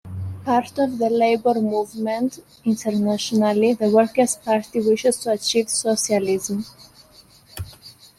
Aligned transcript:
Part 0.45 0.79
of 0.79 0.97
the 0.97 1.11
labor 1.11 1.61
movement 1.61 2.39
internationally, 2.65 3.73
the 3.73 3.89
Workers' 3.91 4.35
Party 4.35 4.79
wishes 4.81 5.17
to 5.19 5.33
achieve 5.33 5.69
socialism. 5.69 6.65